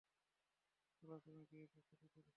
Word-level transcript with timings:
পুরোদমে 1.03 1.43
বিয়ের 1.49 1.69
প্রস্তুতি 1.73 2.07
চলছে। 2.07 2.29